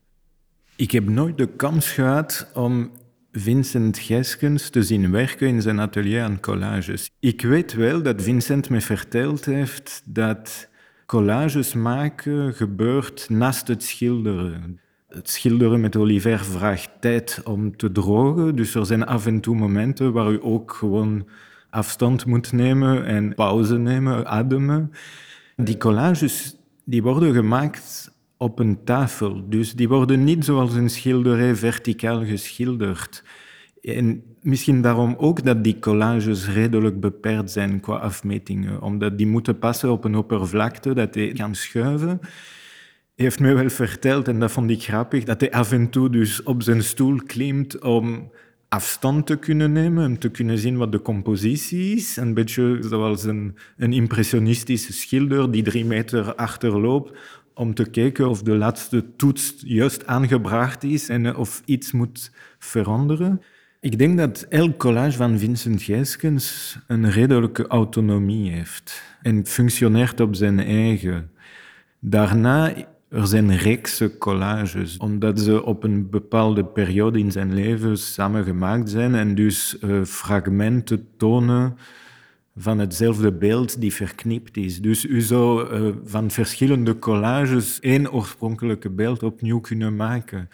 Ik 0.77 0.91
heb 0.91 1.09
nooit 1.09 1.39
de 1.39 1.49
kans 1.57 1.91
gehad 1.91 2.51
om 2.55 2.91
Vincent 3.33 3.99
Gijskens 3.99 4.71
te 4.71 4.83
zien 4.83 5.11
werken 5.11 5.49
in 5.49 5.63
zijn 5.63 5.81
atelier 5.81 6.23
aan 6.23 6.41
collages. 6.41 7.11
Ik 7.21 7.43
weet 7.43 7.73
wel 7.73 8.03
dat 8.03 8.23
Vincent 8.23 8.71
me 8.71 8.81
verteld 8.81 9.45
heeft 9.45 10.03
dat 10.05 10.71
collages 11.13 11.75
maken 11.75 12.55
gebeurt 12.55 13.27
naast 13.29 13.69
het 13.69 13.83
schilderen. 13.83 14.81
Het 15.09 15.31
schilderen 15.31 15.81
met 15.81 15.97
Oliver 15.97 16.45
vraagt 16.45 16.91
tijd 17.01 17.41
om 17.45 17.77
te 17.77 17.93
drogen, 17.93 18.57
dus 18.57 18.75
er 18.75 18.87
zijn 18.87 19.07
af 19.07 19.27
en 19.27 19.41
toe 19.41 19.57
momenten 19.57 20.13
waar 20.13 20.33
u 20.33 20.39
ook 20.43 20.73
gewoon 20.73 21.29
afstand 21.71 22.27
moet 22.27 22.53
nemen 22.53 23.05
en 23.05 23.35
pauze 23.35 23.79
nemen, 23.79 24.27
ademen. 24.27 24.91
Die 25.57 25.77
collages 25.77 26.57
die 26.85 27.03
worden 27.03 27.35
gemaakt 27.35 28.13
op 28.37 28.59
een 28.59 28.85
tafel, 28.85 29.49
dus 29.49 29.75
die 29.75 29.89
worden 29.89 30.25
niet 30.25 30.45
zoals 30.45 30.75
een 30.75 30.91
schilderij 30.91 31.55
verticaal 31.55 32.25
geschilderd. 32.25 33.25
En 33.83 34.23
misschien 34.41 34.83
daarom 34.83 35.15
ook 35.19 35.45
dat 35.45 35.65
die 35.65 35.79
collages 35.79 36.49
redelijk 36.49 37.01
beperkt 37.01 37.51
zijn 37.51 37.81
qua 37.81 37.97
afmetingen, 37.97 38.83
omdat 38.83 39.19
die 39.19 39.27
moeten 39.27 39.59
passen 39.59 39.91
op 39.91 40.05
een 40.05 40.15
oppervlakte 40.15 40.95
dat 40.95 41.15
hij 41.15 41.33
kan 41.33 41.55
schuiven. 41.55 42.19
Hij 43.15 43.25
heeft 43.25 43.41
mij 43.41 43.55
wel 43.55 43.71
verteld, 43.71 44.29
en 44.29 44.41
dat 44.41 44.53
vond 44.53 44.71
ik 44.71 44.83
grappig, 44.83 45.25
dat 45.25 45.41
hij 45.41 45.51
af 45.51 45.73
en 45.73 45.91
toe 45.91 46.11
dus 46.11 46.43
op 46.43 46.63
zijn 46.63 46.83
stoel 46.83 47.21
klimt 47.27 47.79
om 47.81 48.31
afstand 48.69 49.27
te 49.27 49.37
kunnen 49.37 49.73
nemen 49.73 50.05
en 50.05 50.19
te 50.19 50.31
kunnen 50.31 50.59
zien 50.59 50.77
wat 50.77 50.93
de 50.93 51.03
compositie 51.03 51.97
is. 51.97 52.17
Een 52.17 52.35
beetje 52.35 52.79
zoals 52.81 53.25
een, 53.25 53.57
een 53.77 53.93
impressionistische 53.93 54.93
schilder 54.93 55.51
die 55.51 55.63
drie 55.63 55.85
meter 55.85 56.35
achterloopt 56.35 57.19
om 57.55 57.75
te 57.75 57.91
kijken 57.91 58.29
of 58.29 58.43
de 58.43 58.55
laatste 58.55 59.17
toets 59.17 59.55
juist 59.57 60.07
aangebracht 60.07 60.85
is 60.85 61.09
en 61.09 61.37
of 61.37 61.63
iets 61.65 61.93
moet 61.93 62.33
veranderen. 62.59 63.41
Ik 63.83 63.99
denk 63.99 64.19
dat 64.19 64.47
elk 64.49 64.79
collage 64.79 65.17
van 65.17 65.39
Vincent 65.39 65.83
Gijskens 65.83 66.79
een 66.87 67.11
redelijke 67.11 67.67
autonomie 67.67 68.51
heeft 68.51 69.03
en 69.23 69.47
functioneert 69.47 70.21
op 70.21 70.35
zijn 70.35 70.59
eigen. 70.61 71.31
Daarna 71.99 72.75
er 73.09 73.27
zijn 73.27 73.57
reekse 73.57 74.19
collages, 74.19 74.97
omdat 74.97 75.41
ze 75.41 75.65
op 75.65 75.85
een 75.85 76.11
bepaalde 76.11 76.65
periode 76.65 77.19
in 77.19 77.33
zijn 77.33 77.55
leven 77.55 77.99
samengemaakt 77.99 78.91
zijn 78.91 79.15
en 79.15 79.35
dus 79.35 79.77
uh, 79.81 80.05
fragmenten 80.05 81.09
tonen 81.17 81.77
van 82.57 82.79
hetzelfde 82.79 83.33
beeld 83.33 83.81
die 83.81 83.93
verknipt 83.93 84.57
is. 84.57 84.81
Dus 84.81 85.05
u 85.05 85.21
zou 85.21 85.75
uh, 85.75 85.95
van 86.05 86.31
verschillende 86.31 86.99
collages 86.99 87.81
één 87.81 88.13
oorspronkelijke 88.13 88.91
beeld 88.91 89.23
opnieuw 89.23 89.61
kunnen 89.61 89.97
maken. 89.97 90.49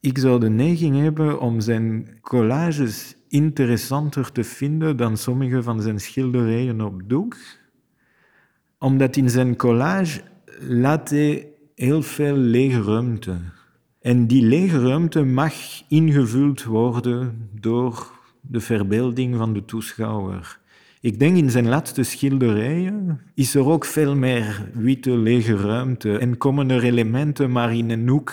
Ik 0.00 0.18
zou 0.18 0.40
de 0.40 0.48
neiging 0.48 0.96
hebben 0.96 1.40
om 1.40 1.60
zijn 1.60 2.18
collages 2.20 3.16
interessanter 3.28 4.32
te 4.32 4.44
vinden 4.44 4.96
dan 4.96 5.16
sommige 5.16 5.62
van 5.62 5.82
zijn 5.82 6.00
schilderijen 6.00 6.80
op 6.80 7.02
doek, 7.06 7.36
omdat 8.78 9.16
in 9.16 9.30
zijn 9.30 9.56
collage 9.56 10.20
laat 10.60 11.10
hij 11.10 11.48
heel 11.74 12.02
veel 12.02 12.36
lege 12.36 12.82
ruimte. 12.82 13.36
En 14.00 14.26
die 14.26 14.42
lege 14.42 14.80
ruimte 14.80 15.22
mag 15.24 15.54
ingevuld 15.88 16.64
worden 16.64 17.48
door 17.60 18.12
de 18.40 18.60
verbeelding 18.60 19.36
van 19.36 19.52
de 19.52 19.64
toeschouwer. 19.64 20.58
Ik 21.00 21.18
denk 21.18 21.36
in 21.36 21.50
zijn 21.50 21.68
laatste 21.68 22.02
schilderijen 22.02 23.20
is 23.34 23.54
er 23.54 23.66
ook 23.66 23.84
veel 23.84 24.16
meer 24.16 24.70
witte 24.74 25.16
lege 25.16 25.56
ruimte 25.56 26.18
en 26.18 26.36
komen 26.36 26.70
er 26.70 26.82
elementen 26.82 27.50
maar 27.50 27.74
in 27.76 27.90
een 27.90 28.08
hoek, 28.08 28.32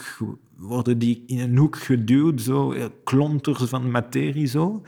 worden 0.57 0.99
die 0.99 1.23
in 1.27 1.39
een 1.39 1.57
hoek 1.57 1.77
geduwd, 1.77 2.41
zo, 2.41 2.73
klonters 3.03 3.63
van 3.63 3.91
materie 3.91 4.45
zo. 4.45 4.81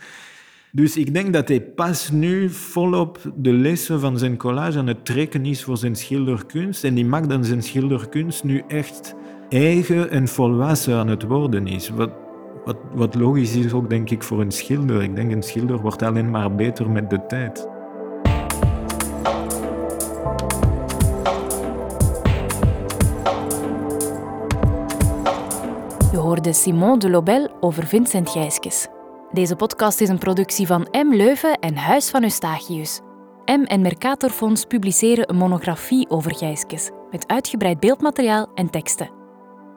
Dus 0.71 0.97
ik 0.97 1.13
denk 1.13 1.33
dat 1.33 1.47
hij 1.47 1.61
pas 1.61 2.09
nu 2.11 2.49
volop 2.49 3.31
de 3.35 3.51
lessen 3.53 3.99
van 3.99 4.17
zijn 4.17 4.37
collage 4.37 4.77
aan 4.77 4.87
het 4.87 5.05
trekken 5.05 5.45
is 5.45 5.63
voor 5.63 5.77
zijn 5.77 5.95
schilderkunst. 5.95 6.83
En 6.83 6.93
die 6.93 7.05
maakt 7.05 7.29
dan 7.29 7.45
zijn 7.45 7.63
schilderkunst 7.63 8.43
nu 8.43 8.63
echt 8.67 9.15
eigen 9.49 10.09
en 10.09 10.27
volwassen 10.27 10.95
aan 10.95 11.07
het 11.07 11.23
worden 11.23 11.67
is. 11.67 11.89
Wat, 11.89 12.11
wat, 12.65 12.77
wat 12.93 13.15
logisch 13.15 13.55
is 13.55 13.73
ook, 13.73 13.89
denk 13.89 14.09
ik, 14.09 14.23
voor 14.23 14.41
een 14.41 14.51
schilder. 14.51 15.03
Ik 15.03 15.15
denk 15.15 15.31
een 15.31 15.43
schilder 15.43 15.81
wordt 15.81 16.01
alleen 16.01 16.29
maar 16.29 16.55
beter 16.55 16.89
met 16.89 17.09
de 17.09 17.25
tijd. 17.27 17.76
Hoorde 26.37 26.53
Simon 26.53 26.99
de 26.99 27.09
Lobel 27.09 27.49
over 27.59 27.87
Vincent 27.87 28.29
Gijskes. 28.29 28.87
Deze 29.31 29.55
podcast 29.55 30.01
is 30.01 30.09
een 30.09 30.17
productie 30.17 30.67
van 30.67 30.87
M. 30.91 31.13
Leuven 31.13 31.59
en 31.59 31.75
Huis 31.75 32.09
van 32.09 32.23
Eustachius. 32.23 32.99
M 33.45 33.63
en 33.63 33.81
Mercatorfonds 33.81 34.65
publiceren 34.65 35.29
een 35.29 35.35
monografie 35.35 36.09
over 36.09 36.35
gijskes, 36.35 36.89
met 37.11 37.27
uitgebreid 37.27 37.79
beeldmateriaal 37.79 38.47
en 38.55 38.69
teksten. 38.69 39.09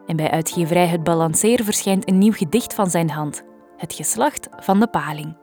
En 0.06 0.16
bij 0.16 0.30
uitgeverij 0.30 0.86
Het 0.86 1.04
Balanceer 1.04 1.64
verschijnt 1.64 2.08
een 2.08 2.18
nieuw 2.18 2.32
gedicht 2.32 2.74
van 2.74 2.90
zijn 2.90 3.10
hand, 3.10 3.42
Het 3.76 3.92
geslacht 3.92 4.48
van 4.56 4.80
de 4.80 4.88
paling. 4.88 5.36